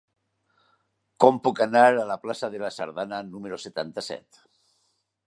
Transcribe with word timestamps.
Com 1.25 1.37
puc 1.47 1.61
anar 1.65 1.83
a 1.89 2.07
la 2.13 2.17
plaça 2.25 2.51
de 2.55 2.63
la 2.63 2.71
Sardana 2.79 3.21
número 3.29 3.63
setanta-set? 3.67 4.45